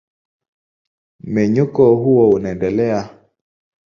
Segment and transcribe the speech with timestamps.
[1.23, 3.09] Mmenyuko huo unaendelea.